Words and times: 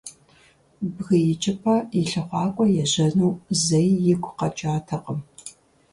Бгы 0.95 1.17
икӀыпӀэ 1.31 1.77
и 1.99 2.01
лъыхъуакӀуэ 2.09 2.67
ежьэну 2.81 3.33
зэи 3.63 3.89
игу 4.11 4.31
къэкӀатэкъым. 4.39 5.19